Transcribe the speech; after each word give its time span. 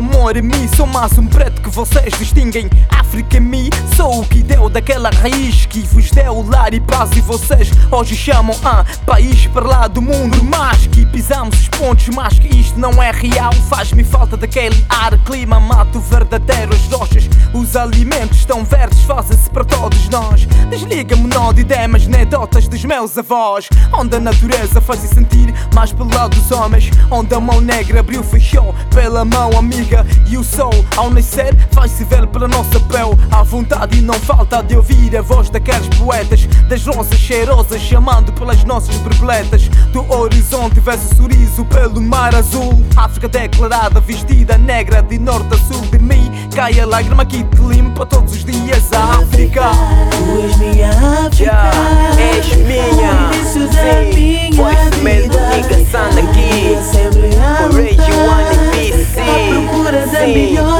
Amor 0.00 0.34
em 0.34 0.40
mim 0.40 0.66
Sou 0.74 0.86
mais 0.86 1.18
um 1.18 1.26
preto 1.26 1.60
que 1.60 1.68
vocês 1.68 2.14
distinguem. 2.18 2.70
África 2.88 3.38
mim 3.38 3.68
Sou 3.98 4.22
o 4.22 4.24
que 4.26 4.42
deu 4.42 4.70
daquela 4.70 5.10
raiz 5.10 5.66
Que 5.66 5.80
vos 5.80 6.10
deu 6.10 6.42
lar 6.48 6.72
e 6.72 6.80
paz 6.80 7.10
E 7.14 7.20
vocês 7.20 7.70
hoje 7.90 8.16
chamam 8.16 8.56
a 8.64 8.82
país 9.04 9.46
para 9.48 9.66
lá 9.66 9.88
do 9.88 10.00
mundo 10.00 10.42
Mas 10.42 10.86
que 10.86 11.04
pisamos 11.04 11.60
os 11.60 11.68
pontos 11.68 12.08
Mas 12.08 12.38
que 12.38 12.48
isto 12.48 12.80
não 12.80 13.02
é 13.02 13.10
real. 13.10 13.52
Faz-me 13.68 14.02
falta 14.02 14.38
daquele 14.38 14.82
ar, 14.88 15.18
clima 15.18 15.60
Mato 15.60 16.00
verdadeiro, 16.00 16.74
as 16.74 16.86
rochas 16.86 17.28
Os 17.52 17.76
alimentos 17.76 18.38
estão 18.38 18.64
verdes 18.64 19.02
Fazem-se 19.02 19.50
para 19.50 19.64
todos 19.64 20.08
nós. 20.08 20.46
Desliga-me 20.70 21.26
nó 21.26 21.52
de 21.52 21.62
ideias, 21.62 22.06
anedotas 22.06 22.68
dos 22.68 22.84
meus 22.84 23.18
avós. 23.18 23.68
Onde 23.92 24.16
a 24.16 24.20
natureza 24.20 24.80
faz-se 24.80 25.08
sentir 25.08 25.52
mais 25.74 25.92
pelo 25.92 26.14
lado 26.14 26.36
dos 26.36 26.50
homens. 26.52 26.90
Onde 27.10 27.34
a 27.34 27.40
mão 27.40 27.60
negra 27.60 28.00
abriu, 28.00 28.22
fechou 28.22 28.72
pela 28.94 29.24
mão 29.24 29.50
amiga 29.58 29.89
E 30.28 30.36
o 30.36 30.44
sol 30.44 30.72
ao 30.96 31.10
nascer 31.10 31.54
vai-se 31.72 32.04
ver 32.04 32.26
pela 32.28 32.48
nossa 32.48 32.78
pele. 32.80 33.16
À 33.30 33.42
vontade 33.42 33.98
e 33.98 34.02
não 34.02 34.14
falta 34.14 34.62
de 34.62 34.76
ouvir 34.76 35.16
a 35.16 35.22
voz 35.22 35.50
daqueles 35.50 35.88
poetas. 35.98 36.46
Das 36.68 36.84
rosas 36.86 37.18
cheirosas 37.18 37.80
chamando 37.80 38.32
pelas 38.32 38.62
nossas 38.64 38.94
borboletas. 38.96 39.68
Do 39.92 40.10
horizonte 40.12 40.80
vê-se 40.80 41.16
sorriso 41.16 41.64
pelo 41.64 42.00
mar 42.00 42.34
azul. 42.34 42.84
África 42.96 43.28
declarada, 43.28 44.00
vestida 44.00 44.56
negra 44.56 45.02
de 45.02 45.18
norte 45.18 45.54
a 45.54 45.58
sul 45.58 45.80
de 45.90 45.98
mim. 45.98 46.30
Cai 46.54 46.78
a 46.80 46.86
lágrima 46.86 47.24
que 47.24 47.42
te 47.42 47.60
limpa 47.60 48.06
todos 48.06 48.32
os 48.32 48.44
dias. 48.44 48.92
A 48.92 49.20
África 49.20 49.70
Tu 50.10 50.40
és 50.42 50.56
minha 50.56 50.90
África. 50.90 51.42
Yeah, 51.42 52.36
és 52.36 52.56
minha. 52.56 53.19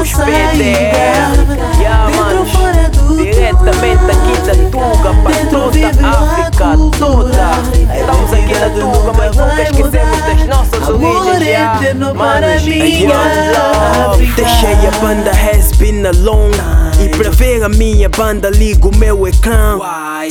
Yeah, 0.01 1.31
Diretamente 3.07 4.09
aqui 4.09 4.35
da 4.47 4.55
Tuga 4.71 5.13
para 5.23 5.45
toda 5.45 5.77
a 5.87 6.09
África 6.09 6.77
toda. 6.97 7.51
Estamos 7.95 8.33
aqui 8.33 8.53
na 8.59 8.69
Tuga, 8.71 9.13
mas 9.15 9.35
nunca 9.37 9.61
esquecemos 9.61 10.21
das 10.21 10.47
nossas 10.47 10.89
Amor 10.89 11.27
origens. 11.27 11.45
yeah. 11.45 12.13
Manos, 12.15 12.65
young. 12.65 13.11
Deixei 14.35 14.87
a 14.87 14.91
banda 14.99 15.31
has 15.31 15.71
been 15.73 16.03
alone. 16.07 16.55
E 16.99 17.09
para 17.09 17.29
ver 17.29 17.63
a 17.63 17.69
minha 17.69 18.09
banda 18.09 18.49
ligo 18.49 18.89
o 18.89 18.97
meu 18.97 19.27
ecrã. 19.27 19.77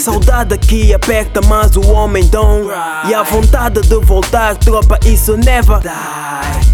Saudade 0.01 0.59
que 0.59 0.93
aperta 0.93 1.41
mas 1.47 1.77
o 1.77 1.93
homem 1.93 2.27
dom 2.27 2.71
E 3.09 3.15
a 3.15 3.23
vontade 3.23 3.83
de 3.83 3.97
voltar 4.01 4.57
tropa 4.57 4.99
isso 5.05 5.37
never 5.37 5.81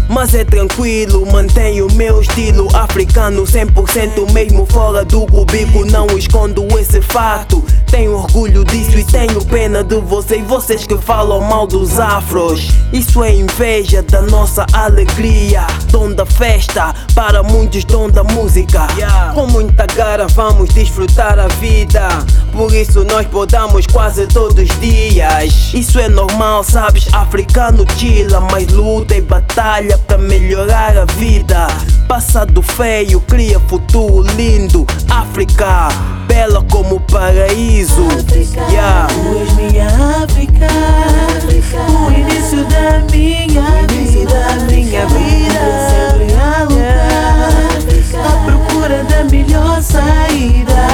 mas 0.07 0.33
é 0.33 0.43
tranquilo, 0.43 1.25
mantenho 1.31 1.87
o 1.87 1.93
meu 1.93 2.21
estilo 2.21 2.67
africano 2.75 3.43
100% 3.43 4.31
mesmo 4.31 4.65
fora 4.65 5.03
do 5.03 5.25
cubico 5.25 5.85
Não 5.85 6.07
escondo 6.17 6.65
esse 6.79 7.01
fato 7.01 7.63
Tenho 7.89 8.15
orgulho 8.17 8.63
disso 8.65 8.97
e 8.97 9.03
tenho 9.03 9.43
pena 9.45 9.83
de 9.83 9.99
vocês 10.01 10.45
Vocês 10.45 10.85
que 10.85 10.97
falam 10.97 11.41
mal 11.41 11.65
dos 11.65 11.99
afros. 11.99 12.69
Isso 12.91 13.23
é 13.23 13.33
inveja 13.33 14.01
da 14.03 14.21
nossa 14.21 14.65
alegria. 14.73 15.65
Dom 15.89 16.11
da 16.13 16.25
festa, 16.25 16.93
para 17.15 17.41
muitos 17.43 17.83
dom 17.85 18.09
da 18.09 18.23
música. 18.23 18.87
Com 19.33 19.47
muita 19.47 19.85
gara 19.87 20.27
vamos 20.27 20.69
desfrutar 20.69 21.39
a 21.39 21.47
vida. 21.47 22.07
Por 22.51 22.73
isso 22.73 23.03
nós 23.03 23.25
podamos 23.27 23.87
quase 23.87 24.27
todos 24.27 24.69
os 24.69 24.79
dias. 24.79 25.73
Isso 25.73 25.99
é 25.99 26.09
normal, 26.09 26.63
sabes? 26.63 27.07
Africano 27.13 27.85
chila, 27.97 28.41
mas 28.41 28.67
luta 28.67 29.15
e 29.15 29.21
batalha 29.21 29.97
para 29.97 30.17
melhorar 30.17 30.97
a 30.97 31.05
vida. 31.05 31.67
Passado 32.07 32.61
feio 32.61 33.19
cria 33.21 33.59
futuro 33.61 34.25
lindo 34.35 34.85
África, 35.17 35.89
bela 36.27 36.63
como 36.69 36.97
o 36.97 36.99
paraíso 36.99 38.07
yeah. 38.69 39.07
Tu 39.07 39.39
és 39.39 39.53
minha 39.53 39.87
África, 39.87 40.67
o 42.05 42.11
início 42.11 42.63
da 42.65 42.99
minha 43.11 43.63
vida, 43.87 44.55
minha 44.69 45.07
vida. 45.07 45.65
Sempre 45.89 46.35
a 46.35 46.63
lutar, 46.63 47.69
à 48.25 48.45
procura 48.45 49.03
da 49.05 49.23
melhor 49.23 49.81
saída. 49.81 50.86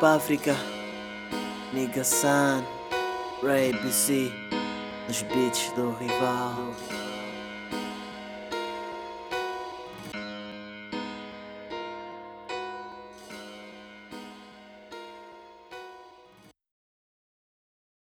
Pas 0.00 0.16
Africa 0.16 0.56
Nigga 1.74 2.02
Sun 2.02 2.64
Ray 3.42 3.70
BC 3.72 4.32
Nos 5.06 5.22
beats 5.24 5.70
do 5.76 5.90
rival 6.00 6.74